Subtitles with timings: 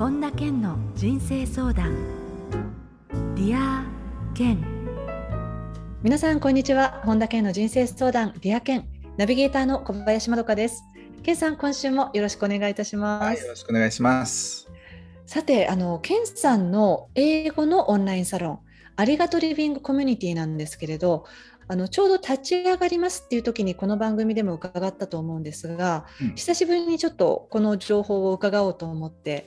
[0.00, 1.94] 本田健の人生相談。
[3.34, 3.84] ディア
[4.34, 4.64] 健。
[6.02, 7.02] 皆さんこんにちは。
[7.04, 8.88] 本田健の人生相談ディア健。
[9.18, 10.84] ナビゲーターの小林まどかです。
[11.22, 14.70] 健さん今週もよろしくお願いいたします、はい、よろしくお願いします。
[15.26, 18.58] さてあの健さんの英語のオンラインサロン
[18.96, 21.26] ありがとリビングコミュニティなんですけれど
[21.68, 29.46] あのちょうど立ち上がりますっていう時にこの番組でも伺ったと思うんですが、うん、久しぶりにちょっとこの情報を伺おうと思って、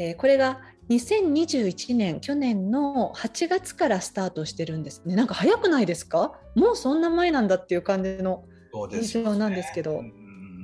[0.00, 5.14] えー、これが2021年去年の8月からスタートしてるんですね。
[5.14, 6.32] なんか早くないですか？
[6.54, 8.44] もうそんな前なんだっていう感じの
[8.90, 10.02] 印象なんですけど。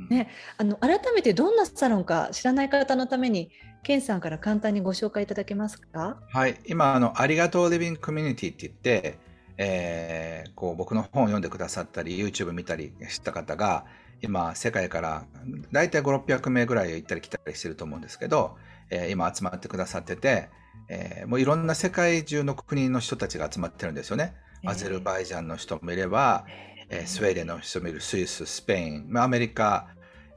[0.09, 3.51] ね、あの改めてどんなサロンか知らない方のために、
[3.83, 6.21] ケンさんから簡単にご紹介いただけますか？
[6.33, 9.19] はい、今あのありがとうリビングコミュニティって言って、
[9.59, 13.85] えー、こう僕の本を読んでくださったり YouTube 見たりした方が
[14.23, 15.25] 今世界から
[15.73, 18.57] 大体5600名ぐらい行ったり来たりしてると思うんですけど、
[18.91, 20.49] えー、今集まってくださってて、
[20.89, 24.35] えー、もういろんな世界中の国の人たちが集まってるんですよね。
[24.65, 26.45] アゼルバイジャンの人もいれば、
[26.89, 29.89] えー、スウェーデンの人もいるスイススペインアメリカ、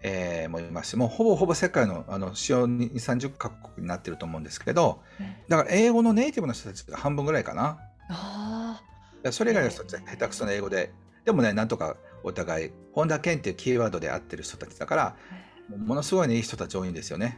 [0.01, 5.01] えー、もいますしもうほぼほぼ世界のあの主要2 3 0カ国になってると思うんですけど
[5.47, 7.79] だから英語のネイティブの人たちが半分ぐらいかな。
[8.09, 8.81] あ
[9.31, 10.91] それ以外の人たちは下手くそな英語で、
[11.25, 15.15] でもね、なんとかお互い、本田健っていうキーワードで合ってる人たちだから、
[15.77, 17.37] ものすごいね、いい人たち多いんですよね。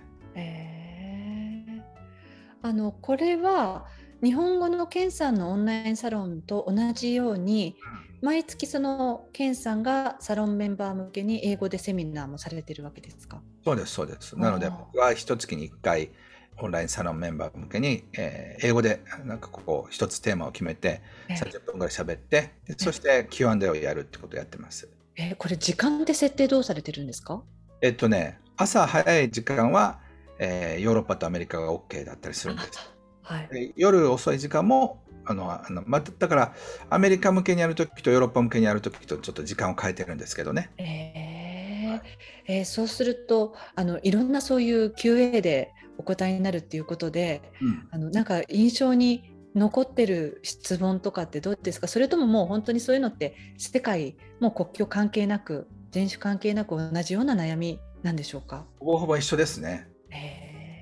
[2.63, 3.85] えー、あのこれは
[4.23, 7.75] 日本語の健さんのオンラインサロンと同じように、
[8.21, 13.41] うん、毎月その健さんがサロンメンバー向けに英語でセミナーもされてるわけですか？
[13.65, 14.37] そうですそうです。
[14.37, 16.11] なので僕は一月に1回
[16.59, 24.87] オンラインサロンメンバー向けに、えー、英語でなんかここ一つテーマを決めて30分ぐらい喋って、えー、そして Q&A をやるってことをやってます。
[25.15, 27.41] えー、これ時間で設定どうされてるんですか？
[27.81, 29.99] えっとね朝早い時間は、
[30.43, 32.71] えー、ヨーロッパとアメリカが OK だったりするんです。
[33.21, 36.55] はい、夜遅い時間もあのあの、ま、だから
[36.89, 40.71] アメリカ向けにやるときとヨーロッパ向けにやるときとちょっと時間を変えてるんですけどね。
[40.79, 42.01] えー、
[42.47, 51.87] えー、そうするとあのいろんなそういう QA でお答えになるっていうことで、うん、あのなんか印象に残ってる質問とかってどうですか？
[51.87, 58.65] それとももう本当にそういうのって世界もう国境関係なく人種関係なく同じような悩みなんでしょうか？
[58.79, 59.90] ほぼほぼ一緒ですね。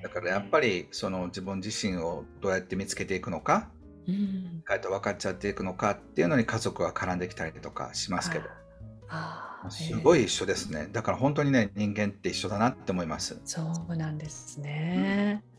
[0.04, 3.70] だからやっぱりその自分自身をどうやって見つけていくのか、
[4.08, 8.46] うん、意と分かっちゃっていくのかっていうのに家族が絡んできたりとかしますけど。
[9.70, 10.88] すごい一緒ですね。
[10.92, 13.42] だから本当にね、人間って一緒だなって思います。
[13.44, 15.44] そうなんですね。
[15.44, 15.59] う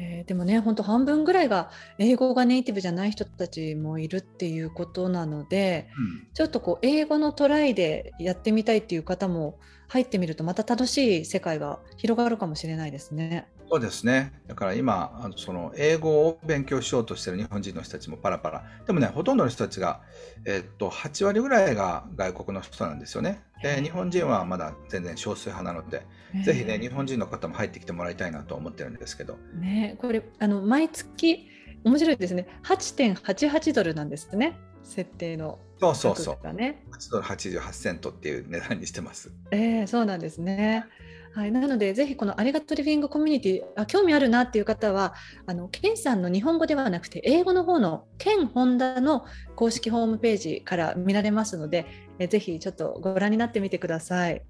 [0.00, 13.48] えー、でもね、本当半分ぐらいが英語がネイティブじゃない人たちもいるっていうことなので、うん、ちょっとこう英語のトライでやってみたいっていう方も入ってみるとまた楽しい世界が広がるかもしれないですね。
[13.70, 14.32] そうですね。
[14.46, 18.64] だから今、その英語を勉強しようとしている日本人の人たちもパラパラ。
[18.86, 20.00] でもね、ほとんどの人たちが、
[20.46, 23.42] えっと、8割ぐらいが外国の人なんですよね。
[23.62, 26.06] で、日本人はまだ全然少数派なので、
[26.44, 29.36] ぜひね、日本人の方も入ってきてもらいたいなと思ってるんですけど。
[29.60, 31.46] ね、これ、あの、毎月、
[31.84, 32.46] 面白いですね。
[32.64, 34.58] 8.88ドルなんですね。
[34.82, 36.52] 設定の、そうそうそう。
[36.54, 39.32] ね、8ドル88セントっていう値段にしてます。
[39.50, 40.84] ええー、そうなんですね。
[41.34, 45.14] はい、なので、ぜひこのありがとうリビングコミュニティあ興味あるなっていう方は、
[45.46, 49.24] あのケンさんの日本語ではなくて、英語の方のケン・ホンダの
[49.54, 51.86] 公式ホームページから見られますので、
[52.18, 54.42] えぜひちょっとご覧になってみてください。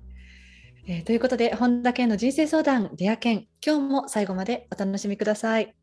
[0.86, 5.77] えー、ということで、本田健の人生相談、デアケン、今日も最後までお楽しみください。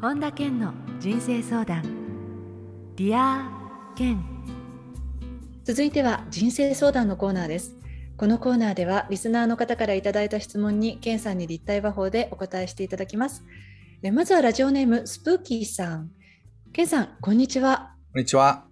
[0.00, 1.82] 本田健の人生相談、
[2.96, 3.50] ディア
[3.94, 4.24] ケン。
[5.62, 7.76] 続いては人生相談のコーナーです。
[8.16, 13.44] このコーナーではリスナーの方からいただいた質問にケンさんに立体話法でお答えしていただきます。
[14.10, 16.10] まずはラジオネームスプーキーさん。
[16.72, 17.94] ケンさんこんにちは。
[18.14, 18.64] こんにちは。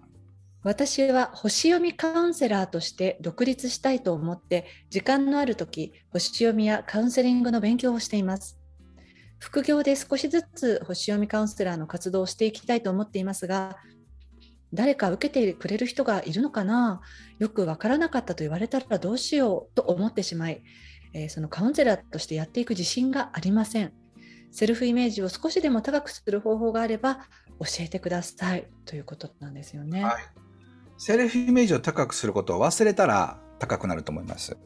[0.63, 8.59] 私は星読みカウンセラーとして独立したいと思って時間のある時星読みやカウンセリングの勉強をしています
[9.39, 13.77] 副業で少しずつ星読みカウンセラーの活動をしていきたいと思っていますが
[14.75, 17.01] 誰か受けてくれる人がいるのかな？
[17.39, 20.63] よくわからなかったと言われたらどうしようと思ってしまい、
[21.15, 23.93] えー、そのカウンセラーとしてやっていく自信がありません。
[24.51, 27.17] セルフイメージを少しでも高くする方法があれば
[27.61, 30.05] 教えてくださいということなんですよね。
[30.05, 30.15] はい、
[30.99, 34.57] セルフイメージを高くすることを忘れたら高くなると思います。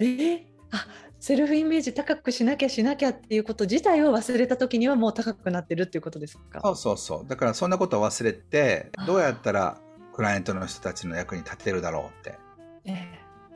[0.00, 0.42] えー、
[0.72, 0.86] あ
[1.26, 6.60] セルフイメージ高くしなきゃしなきゃっていうこと自体を忘れた時にはもう高くなってるっていうことですか？
[6.62, 7.26] そうそうそう。
[7.26, 9.80] だからそんなことを忘れてどうやったら
[10.12, 12.38] クライアントの人たちの役に立てるだろうって、
[12.84, 13.08] え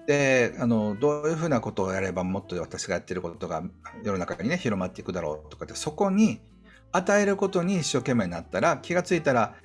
[0.06, 3.62] であのどういうふうなことをやればもっと私がやってることが
[4.02, 6.40] 世の中にね広まっていくだろうとかってそこに
[6.92, 9.56] 与えることに一生懸命になったら気がついたら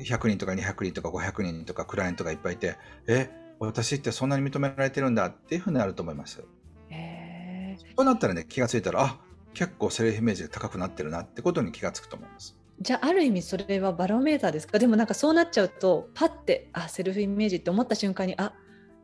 [0.00, 2.76] 100人とか200人とか500人とかクライアントがいっぱいいて
[3.06, 3.30] え
[3.60, 6.42] 私ってそんなに認められてるんだっていうふうになると思います。
[7.94, 9.18] へーそうなったらね気がついたらあ
[9.54, 12.56] 結構セルフイメージが高くなってるなってことに気がつくと思います。
[12.80, 14.80] じゃあある意味それはバロメーターですか？
[14.80, 18.52] でもなんかそうなっちゃうとパッてあセルフイメージって思った瞬間にあ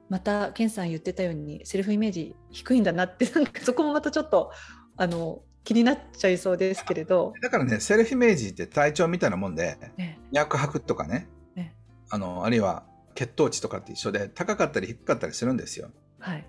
[0.08, 4.50] またケンさん言ってたようにセルフイメージ低いんだなって なんかそこもまたちょっと
[4.96, 11.76] あの気になっちゃいそうですけれど、だからねセルフイメージって体調みたいなもんでね脈拍とかねね
[12.08, 12.82] あのあるいは
[13.14, 15.90] 血糖値とかって一緒で高かったり低かったりするんですよ。
[16.18, 16.44] はい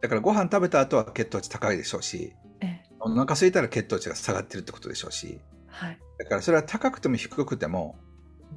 [0.00, 5.98] だからご飯食べた後は血糖値高いでしょうしえお腹空いたら血糖値が下がってるってことでしょうしはい。
[6.18, 7.98] だからそれは高くても低くても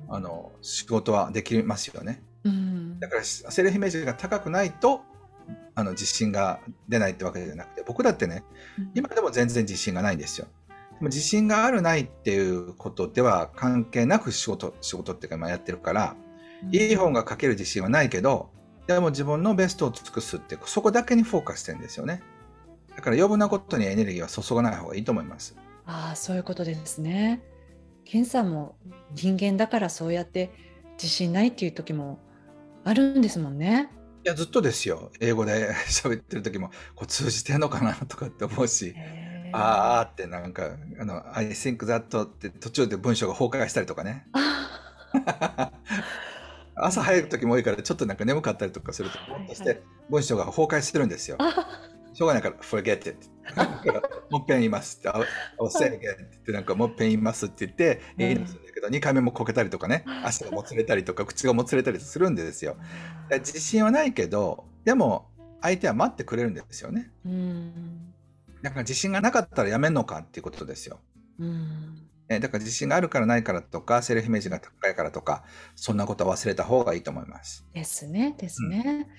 [0.09, 2.23] あの仕事はできますよね。
[2.43, 2.99] うん。
[2.99, 5.01] だからセルフイメージが高くないと
[5.75, 6.59] あの自信が
[6.89, 8.43] 出ないってわけじゃなくて僕だってね
[8.95, 10.47] 今でも全然自信がないんですよ。
[10.69, 16.15] でも自信があるないっていうことでは関係なく仕事仕事っていうか今やってるから
[16.71, 18.49] いい本が書ける自信はないけど
[18.87, 22.21] でも自分のベストを尽くすってそこだけにフォーカスしてるんですよね。
[22.95, 25.55] だから余分なことにエネルギーは注がない方がいいと思います。
[25.85, 27.41] ああそういうことですね。
[28.05, 28.75] ケンさんも
[29.13, 30.51] 人間だからそうやって
[30.93, 32.19] 自信ないっていう時も
[32.83, 33.89] あるんですもんね。
[34.23, 38.93] いやずっとですよ英語で 喋ってる時もこう通じてんのかなとかって思うし
[39.51, 45.71] あーってなんかあの「I think that」って途中で文章が崩壊したりとかねあ
[46.75, 51.37] 朝早い時も多いからちょっとなんか眠かったりとかするとぼーっとして文章が崩壊してるんですよ。
[51.39, 53.17] あ しょうがないから「forget it」
[54.29, 62.77] もっぺん言いますって「I'll say it again」って言ってなんかもっぺん言いますって言ってうん言い出すんだけど2回目もこけたりとかね足がもつれたりとか口がもつれたりするんですよ。
[63.31, 65.29] 自信はないけどでも
[65.61, 67.11] 相手は待ってくれるんですよね。
[67.25, 68.13] うん
[68.61, 70.99] だから自信がなかったらやめんのかっていうことですよ。
[71.39, 72.00] うん
[72.33, 75.43] えだから自信があるからないからとかセルフイメージが高いからとか
[75.75, 77.65] そんなことは忘れた方がいいと思います。
[77.73, 79.09] ですねですね。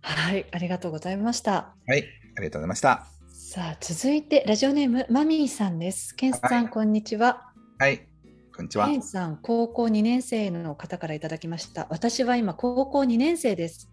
[0.00, 1.74] はいありがとうございました。
[1.86, 2.04] はい、
[2.36, 3.06] ありがとうございました。
[3.32, 6.16] さあ続いてラジオネームマミーさんです。
[6.16, 7.52] ケンさん、はいこんにちは。
[7.78, 8.08] はい、
[8.56, 8.96] こんにちはケ。
[8.96, 11.86] ンさん高校2年生の方からいただきました。
[11.90, 13.88] 私は今高校2年生です。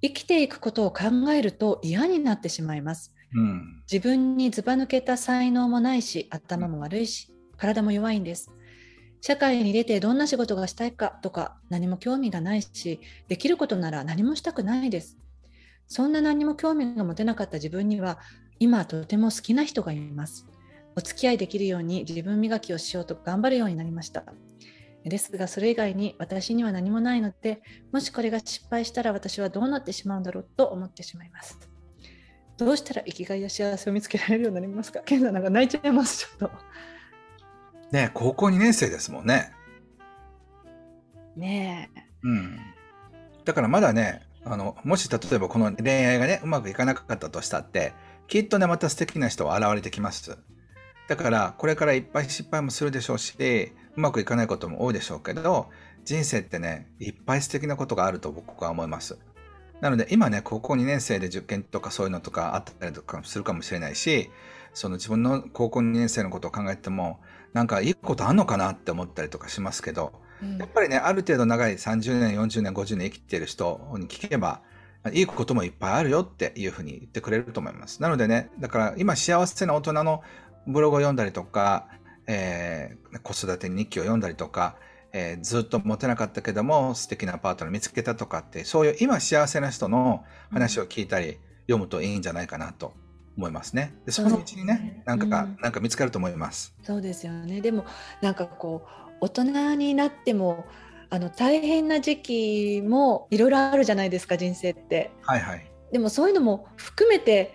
[0.00, 3.12] 生きていくことを考えると嫌になってしまいます。
[3.32, 8.50] うん、自分にずば抜けた才能もないし頭も悪いし体も弱いんです。
[9.20, 15.16] 社会に出てどんな仕事がしたいかとか何も興味がないしできることなら何もしたくないです。
[15.86, 18.18] そんな何も興味が持てなかった自分には
[18.58, 20.46] 今とても好きな人がいます。
[20.96, 24.24] お付き合いできるように自分磨きをしようと頑張るようになりました。
[25.04, 27.62] ですがそれ以外に私には何もないので
[27.92, 31.58] もしこれが失敗したら私はどうなってしまうんだろうと思ってしまいます。
[32.56, 35.00] どうしたら生きがいや幸せを見つけられるようになりますか？
[35.00, 36.56] ケンさんなんか泣いちゃいますちょっと。
[37.94, 39.52] ね高校2年生ですもんね。
[41.36, 42.58] ねえうん、
[43.44, 47.92] だからまだねあのもし例えばこの恋愛がねうまくいかなかったとしたって
[48.28, 50.36] きっとねまた素敵な人は現れてきます。
[51.08, 53.36] だからこれからいっぱい失敗もするでしょうし
[53.96, 55.68] うまくいかないことも多いでしょうけど
[56.04, 59.18] 人生ってねいっぱい素敵なことがあると僕は思います。
[59.80, 64.30] なので今ね高校2年生で受験とかそういうのとかあったりとかするかもしれないし
[64.72, 67.20] その自分の高校2年生のことを考えても
[67.54, 74.62] なんかいいことあんのかなって思ったりとかしますけどうんやっぱりね、ある程度長い30年、40年、50年生きてる人に聞けば、
[75.12, 78.02] いいこともいっぱいあるよっていうふうに言ってくれると思います。
[78.02, 80.22] なのでね、だから今幸せな大人の
[80.66, 81.88] ブログを読んだりとか、
[82.26, 84.76] えー子育て日記を読んだりとか、
[85.12, 92.92] えーずっとモテなかったけども素敵なパートナー見つけたとかって、そういう今幸せな人の話を聞いたり、読むといいんじゃないかなと
[93.36, 93.94] 思いますね。
[94.06, 96.74] でそのうちにね、なんかが、うんなんか見つかると思います。
[96.82, 97.84] そうですよねでも
[98.20, 100.64] なんかこう大人になっても
[101.10, 105.70] あの大変な時期もいろいろあるじゃないですか人生ってはいはい。
[105.92, 107.54] でもそういうのも含めて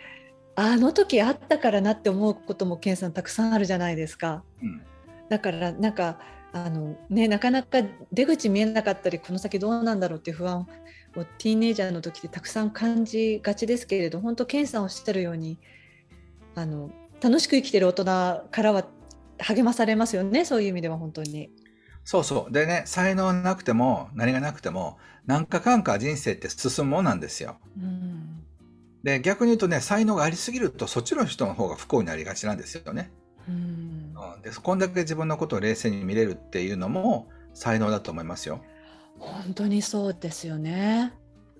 [0.55, 4.81] あの時あったからなって思うこともケンさんたくさんあるじゃないですかうん。
[5.29, 6.19] だからなんか
[6.51, 7.79] あのねなかなか
[8.11, 10.67] 出口見えなかったりこの先どうなんだろうっていう不安
[11.15, 15.57] をティーンエイジャーの時ってたくさん感じがちですけれど本当ケンさんおっしゃるように
[16.55, 16.89] あの
[17.21, 18.87] 楽しく生きてる大人からは
[19.37, 21.51] 励まされますよねそういう意味では本当に。
[22.03, 22.51] そうそう。
[22.51, 27.57] でね、才能なくても、何がなくても、なんかかんか人生って進むもんなんですよ。
[27.77, 28.43] うん
[29.03, 33.11] で、逆に言うとね、才能がありすぎると、そっちの人の方が不幸になりがちなんですよね。
[33.47, 33.98] うん
[34.35, 38.61] うん、で、こんだけ自分のことを冷静に見れるっていうのも、才能だと思いますよ。
[39.17, 41.13] 本当にそうですよね。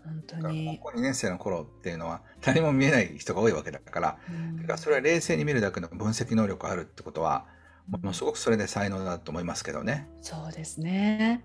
[0.03, 0.79] 本当当に。
[0.81, 7.45] 高校2年生の頃っていうのは何も見えない人が多いわけだから、うんだからそれは冷静に見るだけの分析能力あるってことは、
[7.87, 10.07] ものすごくそれで才能だと思いますけどね。
[10.21, 11.43] そうですね。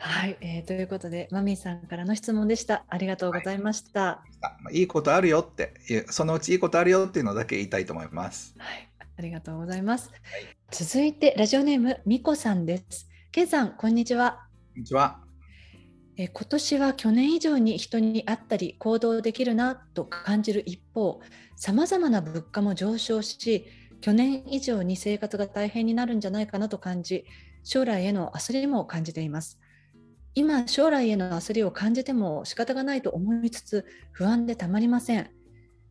[0.00, 2.84] はい、えーということで、マミーさんからの質問でした。
[2.88, 4.08] ありがとうございました。
[4.10, 4.22] あ
[4.60, 8.54] まあいいことあるよっていう、そのうちいいことあるよっていうのだけ言いたいと思います。
[8.58, 8.87] はい、
[9.18, 10.12] ありがとうございます。
[10.70, 13.08] 続いて、ラジオネーム、みこさんです。
[13.32, 14.46] ケンさん、こんにちは。
[14.74, 15.20] こんにちは。
[16.16, 21.20] えー今年は去年以上に人に会ったり行動できるなと感じる一方
[21.54, 23.66] さまざまな物価も上昇し
[24.00, 27.24] 去年以上に生活が大変になるんじゃないかなと感じ
[27.62, 29.60] 将来への焦りも感じています
[30.34, 35.30] 今将来への焦りを感じても仕方がないと思いつつ不安でたまりません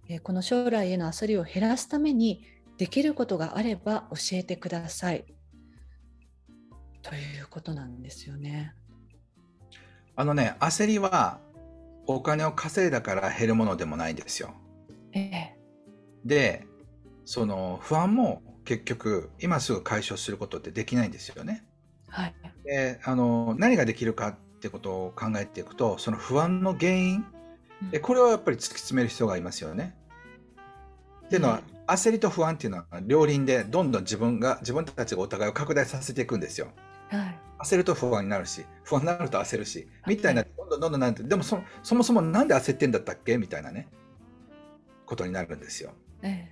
[0.10, 2.44] えーこの将来への焦りを減らすために
[2.78, 5.26] できることがあれば教えてください
[7.02, 8.74] ということなんですよね
[10.20, 11.40] あのね、焦りは
[12.08, 14.56] お金を稼いだから減るものでもないんですよ。
[15.14, 15.58] ええ
[16.26, 16.66] で、
[17.24, 21.64] その不安も結局今すぐ解消することってできないんですよね。
[22.10, 27.26] はいで、あの何ができるかってことを考えていくと、その不安の原因、
[27.92, 29.96] えこれをやっぱり突き詰める必要がありますよね。
[31.28, 36.68] っていうのは、焦りと不安っていうのは両輪でどんどん自分が自分たちがお互いを拡大させていくんですよ。
[37.10, 43.38] はい焦ると不安になるし不安になると焦るしみたいなどんどんどんどんなんてでもそそもそもなんで焦ってんだったっけ？
[43.38, 43.88] みたいなね
[45.06, 45.94] ことになるんですよ。
[46.22, 46.50] え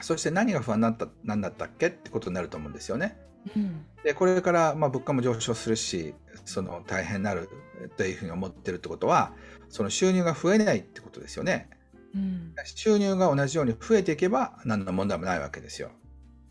[0.00, 3.16] そして何が不安だったなんだったっけってことになると思うんですよね。
[3.48, 6.14] えうんでこれからまあ物価も上昇するし
[6.44, 7.48] その大変になる
[7.96, 9.32] というふうに思ってるってことは
[9.68, 11.68] その収入が増えないってことですよね。
[12.14, 15.90] うん収入が同じように増えていけば何の問題もないわけですよ。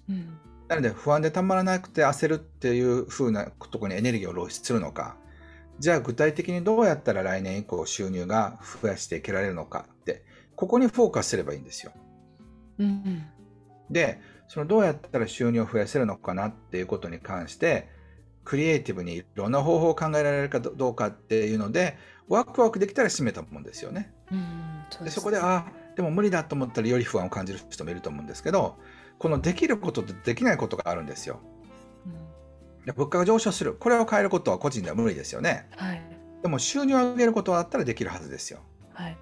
[0.09, 0.37] うん
[0.67, 5.15] なので不安でたまらなくて焦るっていうふうなところにエネルギーを浪費するのか
[5.79, 11.93] じゃあ具体的にどうやったら来年以降収入が増やしていけられるのかってここにフォーカスすればいいんですよ。
[12.79, 13.25] うん
[13.89, 17.87] でそのどうやったら収入を増やせるのかなっていうことに関して
[18.43, 21.97] クリエイティブにいろんな方法を考えられるかどうかっていうので
[22.27, 24.13] ワクワクできたら締めたもんですよね。
[24.31, 25.65] うんそうですそこであ
[25.95, 28.77] でも無理だと思ったらより不安を感じる人もいると思うんですけど
[29.17, 31.39] このできることとできないことがあるんですよ。
[32.05, 32.09] う
[32.81, 32.85] ん。
[32.85, 33.73] で物価が上昇する。
[33.73, 35.67] これを変えることは個人では無理ですよね。
[35.75, 36.01] はい。
[36.41, 38.59] でも収入を上げることだったらできるはずですよ。
[38.93, 39.17] はい。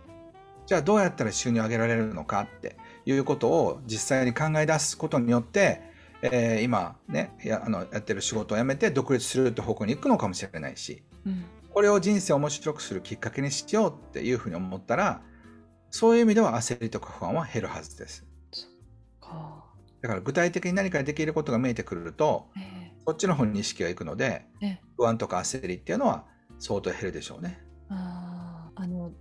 [0.66, 5.82] じゃあどうやったら収入を上げられるのかっていうことを実際に考え出すことによって、
[6.22, 11.04] えー今ねやあのやってる仕事を辞めて独立するって方向に行くのかもしれないし。
[11.26, 15.22] うんこれを人生を面白くするきっかけにしようっていうふうに思ったら
[15.91, 18.25] そういう意味では焦りとか不安は減るはずです。
[19.20, 19.65] か
[20.01, 26.24] だから具体的に何かできることが見えてくるとええこっちの方に意識がいくのでええ不安とか焦りっていうのは
[26.60, 27.62] 相当減るでしょうね。
[27.89, 29.12] あーあの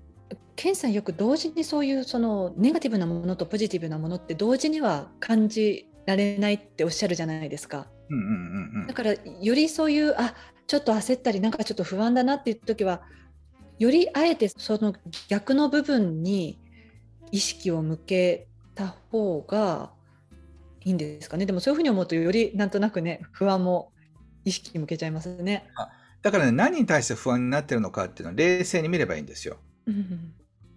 [0.54, 7.88] ケンさんよく同時にそういうそのネガティブなものとポジティブなものって同時には感じられないっておっしゃるじゃないですか。
[8.10, 10.34] うんうんうんうんだからよりそういうあ
[10.66, 13.02] ちょっと焦ったりなんかちょっと不安だなっていう時は
[13.78, 14.94] よりあえてその
[15.28, 16.58] 逆の部分に
[17.30, 19.90] 意識を向けた方が
[20.84, 23.92] いいんですかねでもそういうふうに思うとよりなんとなくね不安も
[24.44, 25.66] 意識向けちゃいますね。
[26.22, 29.58] だからね、何に対して不安になってるのかっていうのは冷静に見ればいいんですよ。
[29.86, 30.34] うん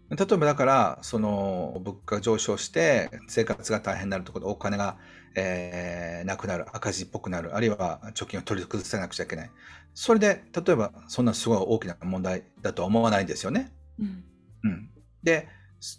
[0.09, 4.97] 例えばだから、その物価が上昇して生活が大変になるところでお金が、
[5.35, 9.51] えーなくなる、赤字っぽくなる、あるいは貯金を取り崩さなくちゃいけない。
[9.93, 13.71] それで、例えばそんなすごい大きな問題だとは思わないんですよね。
[13.99, 14.23] うん
[14.63, 14.89] うん。
[15.23, 15.47] で、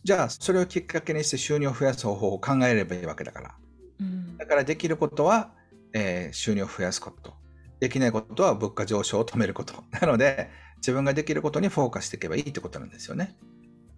[0.05, 3.55] じゃあそれをきっかけにして収入を増やす方法を考えればいいわけだから。
[4.01, 5.53] うんだからできることは、
[5.93, 7.35] えー収入を増やすこと。
[7.81, 9.75] できないことは物価上昇を止めること。
[10.01, 13.37] なので、自分ができることにフォーカスしていけばいいってことなんですよね。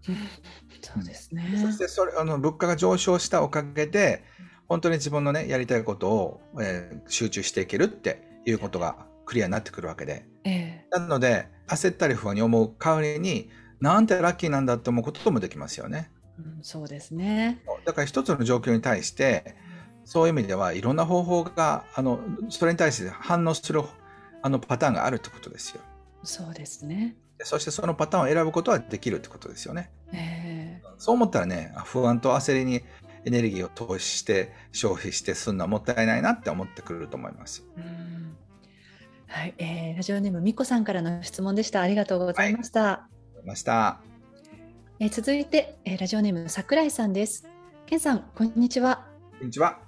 [0.02, 1.52] そうですね。
[1.60, 4.24] そしてそれあの物価が上昇したおかげで、
[4.68, 10.26] 本当に自分のね、やりたいことを、えー集中していけるっていうことがクリアになってくるわけで。
[10.44, 16.10] ええなので、焦ったり不安に思う代わりに、なんてラッキーなんだって思うこともできますよね。
[16.38, 17.62] うん、そうですね。
[17.84, 19.56] だから一つの状況に対して、
[20.04, 23.82] そういう意味ではいろんな方法が、あの、それに対して反応する
[24.42, 25.80] あのパターンがあるってことですよ。
[26.22, 27.16] そうですね。
[27.40, 29.90] でそしてそのパターンを選ぶことはできるってことですよね。
[30.12, 32.82] ええそう思ったらね、あ不安と焦りに
[33.24, 37.64] エネルギーを投資して消費してすんのはもったいないなって思ってくると思います。
[37.78, 38.36] うん
[39.26, 41.80] はい、えーラジオネームみこさんからの質問でした。
[41.80, 42.82] ありがとうございました。
[42.82, 43.08] わか
[43.40, 44.02] りました。
[44.98, 47.48] えー続いて、えーラジオネーム桜井さんです。
[47.86, 49.06] けんさん、こんにちは。
[49.38, 49.78] こんにちは。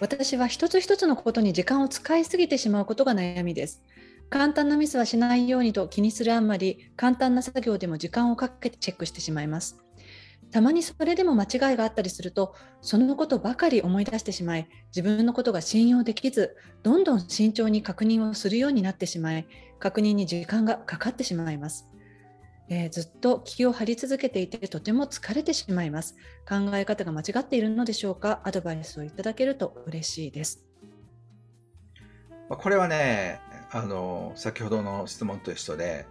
[0.00, 3.82] 私は一つ一つのことに時間を使いすぎてしまうことが悩みです。
[4.28, 9.78] 簡単なミスはしないようにと気にするあんまり、簡単な作業でも時間をかけてチェックしてしまいます。
[10.52, 19.46] たまにそれでも間違いがあったりすると、そのことばかり思い出してしまい、自分のことが信用できず、どんどん慎重に確認をするようになってしまい、
[19.78, 21.88] 確認に時間がかかってしまいます。
[22.68, 26.16] えー、ずっと気を張り続けていてとても疲れてしまいます。
[26.48, 28.40] 考え方が間違っているのでしょうか？
[28.42, 30.64] アドバイスをいただけると嬉しいです。
[32.48, 33.40] これはね、
[33.76, 36.06] あの、先ほどの質問と一緒で、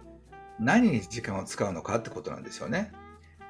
[0.60, 2.92] 何に時間を使うのかってことなんですよね。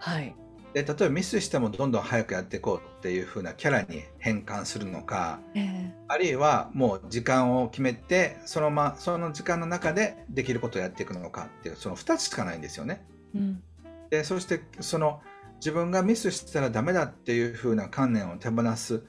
[0.01, 0.35] はい。
[0.73, 13.07] で例えばミスしてもどんどん早くやっていこうっていう風なキャラに変換するのか、えー、あるいはもう時間を決めてその,、ま、その時間の中でできることをやっていくのかっていうその2つしかないんですよね。
[13.35, 13.63] うん、
[14.11, 15.23] でそしてその
[15.61, 19.03] 自分がミスしたらダメだっていう風な観念を手放す、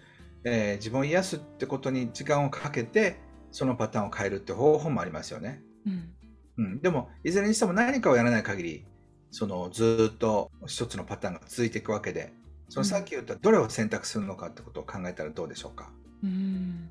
[0.46, 3.20] えー、自分を癒すってことに時間をかけて
[3.52, 5.62] そのパターンを変えるって方法もありますよね。
[5.86, 6.10] うん、
[6.58, 8.86] うん、でもいずれにしても何かをやらない限り
[9.32, 12.34] そのずっと一つのパターンが続いていくわけで
[12.70, 15.90] そのさっき言ったどれを選択するのかってことを考えたらどうでしょうか？
[16.24, 16.90] うん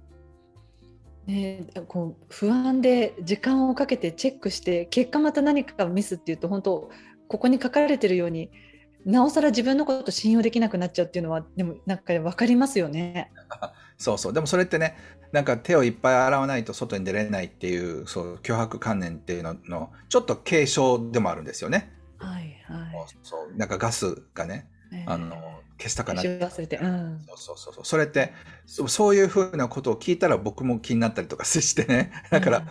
[1.26, 6.88] ね、こう不安で時間をかけてチェックして結果また何かミスっていうと本当
[7.26, 8.50] ここに書かれてるように
[9.06, 13.30] なおさら自分のこと信用できなくなっちゃうっていうのはでもなんか分かりますよね。
[13.96, 14.32] そうそう。
[14.32, 14.96] でもそれってね
[15.32, 21.92] なんか手をいっぱい洗わないと外に出れないっていうそう脅迫観念っていうののちょっと継承でもあるんですよね。
[22.18, 25.36] はいはい、そうなんかガスがね、えー、あの
[25.78, 28.32] 消したかな忘れて、うん、そうそうそうそれって
[28.66, 32.10] そういうふうなことを聞いたら僕も気になったりとかしてね。
[32.30, 32.66] だから、うん、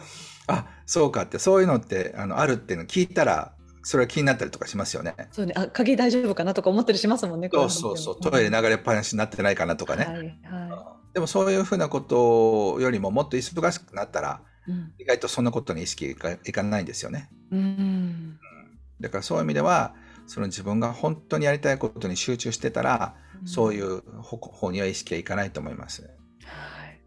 [0.48, 3.55] あそうかってそういうのってあのあるっていうのを聞いたら
[3.86, 5.16] それは気になったりとかしますよね。
[5.32, 7.50] そうね、あ鍵大丈夫かなとか思ったりしますもんね。
[7.54, 10.06] そうそうそう、トイレ流れっぱなしになってないかなとかね。
[10.06, 17.30] はいはい、でもそういうふうなことよりももっと忙しくなったら、うん、意外とそんなことに意識がいかないんですよね。
[17.52, 18.40] うん
[19.00, 19.94] だからそういう意味では
[20.26, 26.02] その自分が本当にやりたいことに集中してたら、うん、そういう方には意識はいかないと思います。
[26.02, 26.08] は
[26.88, 27.00] い。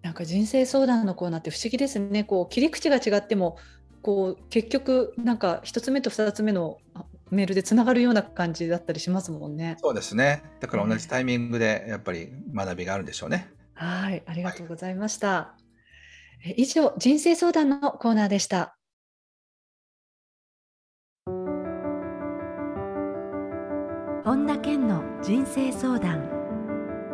[0.00, 2.24] なんか人生相談のコーナーって不思議ですね。
[2.24, 3.58] こう切り口が違っても
[4.02, 6.78] こう結局なんか一つ目と二つ目の
[7.30, 9.76] メールでつながるような感じだったりしますもんね。
[9.80, 10.42] そうですね。
[10.60, 13.50] だから同じタイミングでやっぱり学びがあるんでしょうね。
[13.74, 15.28] はい、ありがとうございました。
[15.28, 15.54] は
[16.44, 18.74] い、以上人生相談のコーナーでした。
[24.24, 26.28] 本田健の人生相談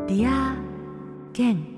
[0.08, 0.56] ディア
[1.32, 1.73] 健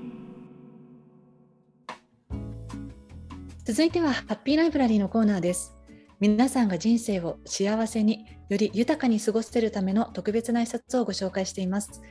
[3.67, 5.75] 続いてはハッピーライブラリーのコーナーです。
[6.21, 12.01] 皆さんが人生を幸せにより豊かに過ごせるための特別な一冊をご紹介しています。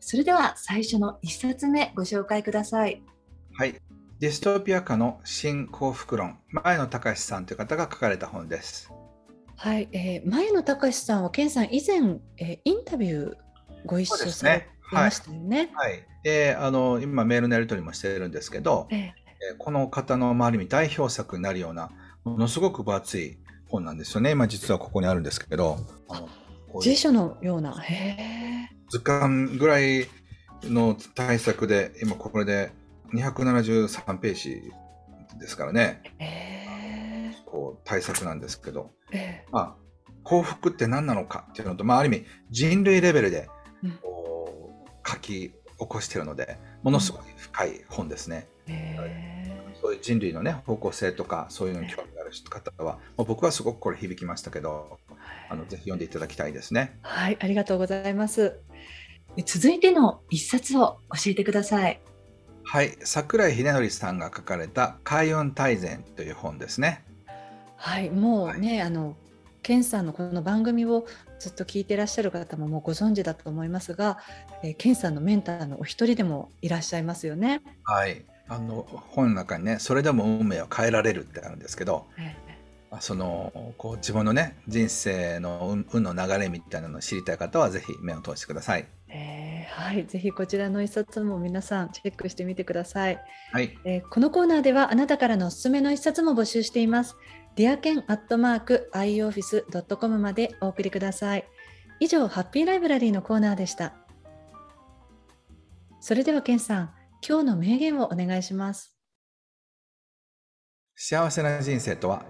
[0.00, 3.04] それでは最初の一冊目ご紹介ください。
[3.52, 3.76] はい。
[4.18, 6.40] ディストピア化の新幸福論。
[6.48, 8.92] 前野隆さんという方が書かれた本です。
[9.54, 13.34] はい、えー、前野隆さんは健さん以前、えー、インタビュー
[13.84, 15.70] ご一緒されてましたよね。
[15.72, 19.25] はい、はい、えー、あの今メールのやり取りもしてるんですけど、えー、
[19.58, 21.90] この方の周りに代表作になるような
[22.24, 24.30] ものすごく分厚い本なんですよね。
[24.30, 25.78] 今実はここにあるんですけど、
[26.80, 27.72] 辞書のような。
[27.80, 30.06] へ図鑑ぐらい
[30.62, 32.72] の対策で今これで
[33.14, 34.62] 273ページ
[35.38, 36.02] ですからね。
[36.18, 39.76] へこう対策なんですけど、えー、まあ、
[40.24, 43.48] 幸福って何なのかっていうのと、まあ、ある意味人類レベルで
[44.02, 48.48] こう、書き起こしているのでものすごい深い本ですね。
[48.68, 54.98] えー、そういう人類の、ね、方向性とかそういうのに興味がある方は、えー、僕はすごくこれ響きましたけど
[55.48, 56.98] あのぜひ読んでいただきたいですね。
[57.02, 58.58] はいありがとうございます
[59.44, 62.00] 続いての一冊を教えてください。
[62.68, 67.04] はい、桜井秀則さんが書かれた開運大全という本ですね。
[67.76, 69.14] はい、もうね、あの、
[69.62, 71.06] ケンさんのこの番組を
[71.38, 74.18] ずっと聞いていらっしゃる方ももうご存知だと思いますが、
[74.62, 77.62] えー、ケンさんのメンターのお一人でもいらっしゃいますよね。
[77.84, 78.24] はい。
[78.48, 88.86] あの本の中にね、それでも運命を変えられるってあるんですけど、えー、そのこう自分のね人生の運の流れみたいなのを知りたい方はぜひ目を通してください。
[89.08, 93.18] えー、はい、ぜひこちらの一冊も皆さんチェックしてみてください。
[93.52, 97.16] はい、えー、このコーナーではあなたからのおすすめの一冊も募集しています。
[97.56, 101.44] ディアケンアットマーク ioffice.com までお送りください。
[102.00, 103.94] 以上、ハッピーライブラリーのコーナーでした。
[106.00, 106.90] それでは、ケンさん、
[107.26, 108.96] 今日の名言をお願いします。
[110.94, 112.24] 幸せな人生とは、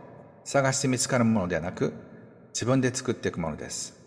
[0.45, 1.93] 探して見つかるものではなく、
[2.49, 4.01] 自分で作っていくものです。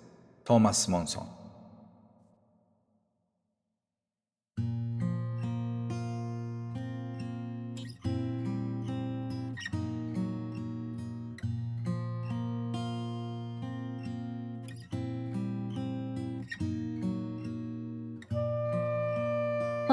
[0.43, 1.38] トーマス・モンソン。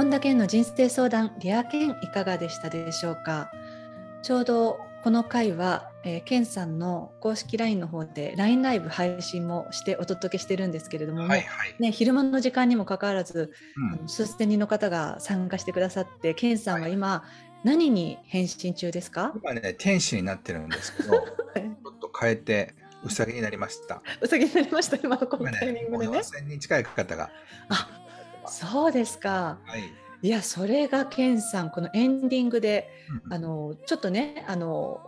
[0.07, 3.51] 本田健の人生相談リア健いかがでしたでしょうか？
[4.23, 13.53] ちょうどこの回は、えー、ケンさんの公式 LINE の方で LINE ライブ配信もしてお届けしてるんですけれども、はいはい、ね、昼間の時間にもかかわらず、
[14.01, 17.25] うん、数千人の方が参加してくださってケンさんは今、は
[17.65, 19.33] い、何に返信中ですか？
[19.43, 24.03] 今ね天使になってるんですけど ちょっと変えてうさぎになりました。
[24.23, 26.23] うさぎになりました今このタイミングでね。
[26.23, 27.29] 千、人近い方が。
[27.71, 28.06] あ、
[28.49, 29.59] そうですか。
[29.65, 29.83] はい。
[30.23, 32.91] いやそれがケンさんこのエンディングで、
[33.27, 35.01] うん、あのちょっとねあの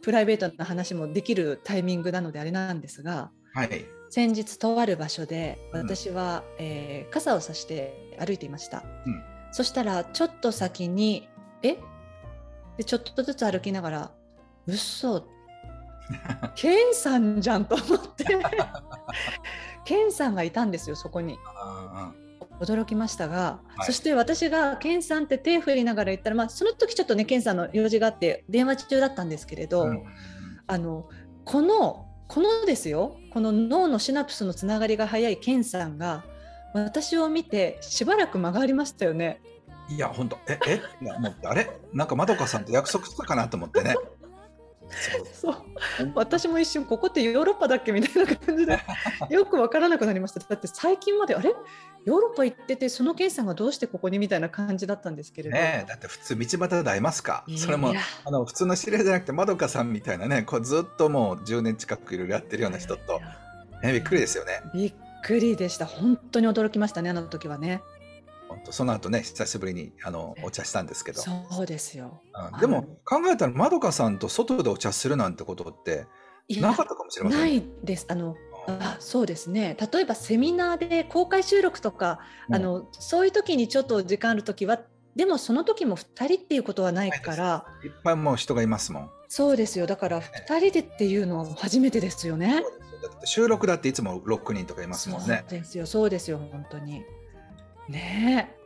[0.00, 9.22] プライベートな話もできるタイミングなのであれなんですが、はい、先日とある場所で私は、うん、えー、傘をさして歩いていました、うん、
[9.52, 11.28] そしたらちょっと先に
[11.62, 11.76] え？
[12.78, 14.10] でちょっとずつ歩きながら
[14.66, 15.26] 「嘘。
[16.56, 18.24] ケンさんじゃんと思って。
[19.84, 21.38] ケンさんがいたんですよそこに。
[22.62, 30.02] 驚きましたが、はい、そして私がケンさんって手振りながら言ったら、まあ、その時ちょっとねケンさんの用事があって電話中だったんですけれど、うん、
[30.66, 31.08] あの
[31.44, 36.24] このこのですよこの脳のシナプスのつながりが早いケンさんが
[36.72, 39.42] 私を見てしばらく間がありましたよね。
[39.90, 40.80] いや本当ええ？
[41.02, 41.70] もうあれ？
[41.92, 43.94] なんかまどかさんと約束したかなと思ってね。
[45.32, 45.54] そう。
[46.14, 48.78] 私も一瞬ここってヨーロッパだっけみたいな感じで
[49.30, 50.40] よく分からなくなりました。
[50.40, 51.54] だって最近まであれ？
[52.04, 55.56] ヨーロッパ行っててそのケンさんがどうしてここにみたいな感じだったんですけれど。
[55.56, 57.44] ねだって普通道端で会いますか。
[57.56, 63.20] それもあの普通の知り合いじゃなくてまどかさんみたいなねこうずっともう10年近くいろいろやってるような人と、
[63.82, 64.62] ね、びっくりですよね。
[64.74, 65.86] びっくりでした。
[65.86, 67.82] 本当に驚きましたねあの時はね
[68.70, 71.20] その後ね久しぶりにあのお茶したんですけど。
[71.20, 72.20] そうですよ、
[72.52, 76.06] うん、でも考えたらまどかさんと外でお茶するなんてことって
[76.60, 78.06] なかったかもしれませんないです。
[78.08, 78.36] あの
[78.66, 79.76] あそうですね。
[79.92, 84.80] 例えばセミナーで公開収録とか、うん、あのそういう時にちょっと時間ある時は
[85.16, 89.10] でもその時も2人っていうことはないからいっぱいもう人がいますもん。
[89.28, 89.86] そうですよ。
[89.86, 92.62] だから2人でっていうのは初めてですよね。
[93.24, 95.44] 収録だっていつも6人とかいますもんね。
[95.48, 95.86] そうですよ。
[95.86, 97.02] そうですよ本当に
[97.92, 98.56] ね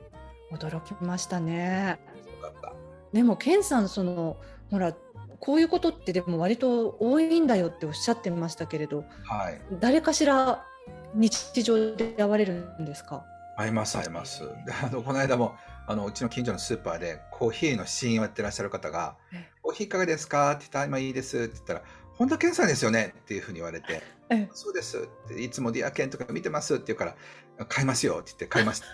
[0.53, 1.99] 驚きましたね。
[3.13, 4.37] でもケンさんその
[4.71, 4.95] ほら
[5.41, 10.65] こういうことってでも割と多いんだよっておっしゃってましたけれど、はい、誰かしら
[11.15, 13.25] 日常で会われるんですか？
[13.57, 14.45] 会います会います。
[14.83, 15.55] あのこの間も
[15.87, 19.17] あのうちの近所のスーパーでコーヒーの試飲をやってらっしゃる方が
[19.63, 21.83] 「コーヒーいかがですか?」って言ったら「今いいです」って言ったら
[22.19, 24.03] 「本田健さんですよね」っていうふうに言われて
[24.53, 27.17] 「そうです」って「いつもディア健とか見てます」って言うから
[27.69, 28.87] 「買いますよ」って言って買いました。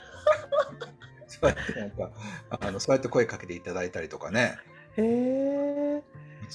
[1.32, 2.10] そうやってなんか
[2.50, 4.56] あのそうやって声かけていただいたりとかね。
[4.96, 6.02] へえ。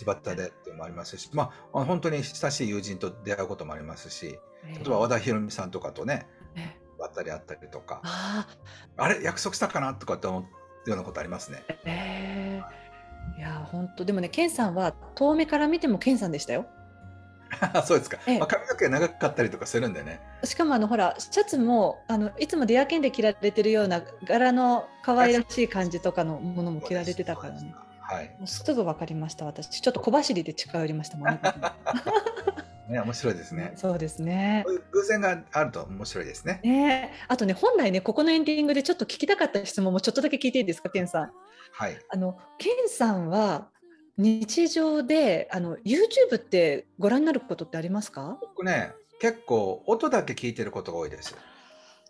[0.06, 4.38] 道端でっていうのもありますし、まあ本当に親しい友人と出会うこともありますし、
[4.68, 6.28] 例えば和田博美さんとかとね、
[7.00, 8.48] ばったり会ったりとか、あ
[8.98, 11.64] あれ約束したかなとかって思うようなことありますね。
[11.86, 16.68] えー、いや本当でもね、ケンさんは遠目から見てもケンさんでしたよ。
[17.86, 31.42] そうですか、ええ、まあ、髪の毛が長かったりとかするんでねしかもあのほらシャツもあのいつもディアケンで着られてるような柄の可愛らしい感じとかのものも着られてたからねはい、もうすぐ分かりました私ちょっと小走りで近寄りましたもんね
[32.90, 33.74] ね、面白いですね。
[33.76, 34.64] そうですね。
[34.66, 36.62] うう偶然があると面白いですね。
[36.64, 41.32] ね、あとね、本来ね、ここのエンディングでちょっと聞きたかった質問もちょっとだけ聞いていいですか、ケンさん。
[41.74, 41.98] はい。
[42.10, 43.68] あの、ケンさんは。
[44.18, 48.38] 日常であの YouTube ってご覧になることってありますか？
[48.42, 51.36] 僕ね結構音だけ聞いてることが多いです。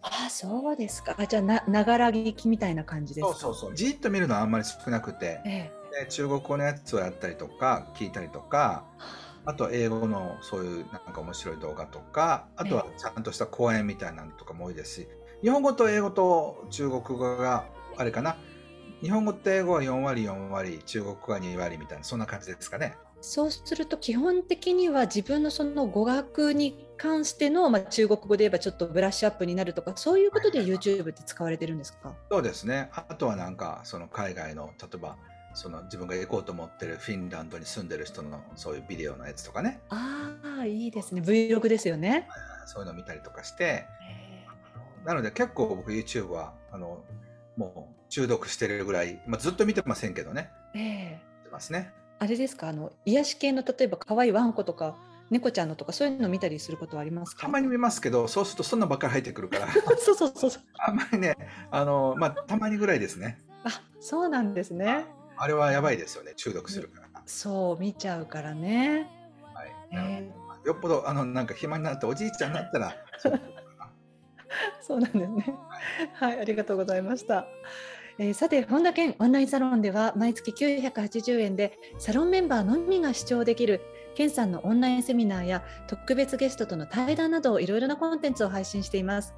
[0.02, 1.16] ああそうですか。
[1.18, 3.34] あじゃあなながら聞きみたいな感じですか？
[3.34, 3.76] そうそうそう。
[3.76, 8.86] じっと見るのはあんまり少なくて、ええ、で中国語のやつをやったりとか聞いたりとか
[9.46, 9.54] あ。
[9.54, 15.08] と英語のそういうなんか面白い動画とかあとはちゃんとした講演みたいなのとかも多いですし
[15.42, 17.66] 日本語と英語と中国語が
[17.96, 18.36] あれかな
[19.02, 22.96] 日本語と英語は4割4割中国語は2割みたいなそんな感じですかね。
[23.20, 32.16] そうすると基本的には自分のその語学に関しての、まあ、中国語で言えばちょっとブラッシュアップになるとかそういうことで YouTube って使われてるんですか？
[32.32, 32.90] そうですね。
[32.94, 35.18] あとはなんかその海外の例えば
[35.54, 39.80] その自分が行こうと思ってるフィンランドに住んでる人のそういうビデオのやつとかね。
[39.90, 40.30] あ
[40.62, 41.22] あいいですね。
[41.22, 42.28] Vlog ですよね。
[42.68, 43.86] そういうのを見たりとかして。
[45.06, 47.00] なので結構僕 YouTube はあの
[47.58, 50.50] もう中毒してるぐらい、まあ、ずっと見てませんけどね。
[50.76, 51.22] ええ。
[51.50, 51.92] ー、ますね。
[52.20, 52.70] あれですか？
[52.70, 54.96] あの癒し系の例えば可愛いワンコとか
[55.30, 57.42] 猫ちゃんのとかそういうの見たりすることはありますか？
[57.44, 59.68] たまに見ますけどそうするとそんなばっかり入ってくるから。
[60.00, 60.64] そうそうそうそう。
[60.80, 61.36] あんまりね
[61.72, 63.38] あのまあたまにぐらいですね。
[63.64, 65.06] あそうなんですね。
[65.36, 67.08] あれはやばいですよね中毒するから。
[67.26, 69.08] そう見ちゃうからね。
[69.54, 72.96] はい、えー、よっぽどあのなんか暇になっておじいちゃんになったら
[74.82, 75.56] そうなんですね。
[76.14, 77.48] はい、ありがとうございました。
[78.20, 83.82] えー、さて本田健オンラインサロンでは毎月980円でサロンメンバーのみが視聴できる
[84.16, 89.36] 健さんのオンラインセミナーや特別ゲストとの対談などいろいろなコンテンツを配信しています。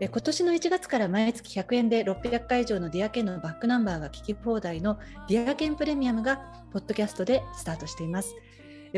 [0.00, 6.36] 今年の1月から毎月100円で600回以上のディアケンのバックナンバーが聞き放題のディアケンプレミアムが
[6.72, 8.36] ポッドキャストでスタートしています。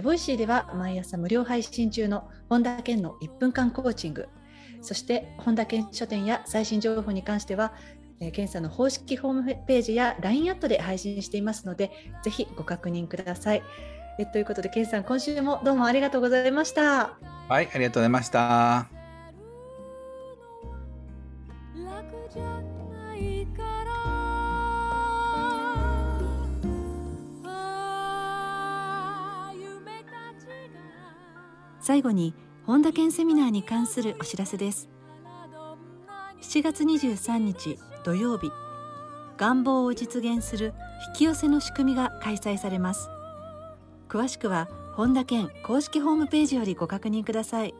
[0.02, 4.28] ボイシーでは毎朝無料配信中の本田健の1分間コーチング、
[4.82, 7.72] そして本田健書店や最新情報に関しては、
[8.32, 11.90] 健さんの公式ホームページや LINE アットで配信していますので、
[12.22, 13.62] ぜひご確認ください。
[14.18, 17.16] えということで、健さん、今週もどうもありがとうございました。
[17.48, 18.88] はい、ありがとうございました。
[31.80, 32.34] 最後に
[32.70, 34.88] 本田健セミナーに関するお知らせです。
[36.40, 38.48] 7月23日土曜日
[39.36, 40.72] 願望を実現する
[41.08, 43.08] 引き寄せの仕組みが開催されます。
[44.08, 47.74] 詳しくは本田健公式ホームページよりご確認ください。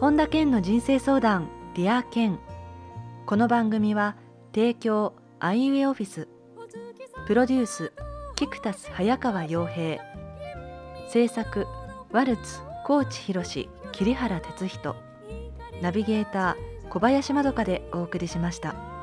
[0.00, 2.40] 本田健の人生相談ディア健。
[3.26, 4.16] この番組は
[4.56, 6.28] 提供アイウェイオフィス。
[7.26, 7.92] プロデュース
[8.36, 10.02] キクタス早川洋平。
[11.10, 11.66] 制作
[12.10, 13.44] ワルツ高知博
[13.92, 14.96] 桐原哲人。
[15.82, 18.95] ナビゲーター小林まどかでお送りしました。